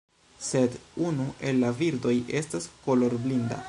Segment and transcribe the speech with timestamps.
[0.45, 0.77] Sed
[1.11, 3.59] unu el la birdoj estas kolorblinda.